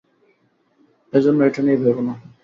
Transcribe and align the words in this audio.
এজন্য 1.13 1.39
এটা 1.47 1.61
নিয়ে 1.65 1.81
ভেবো 1.83 2.01
না। 2.07 2.13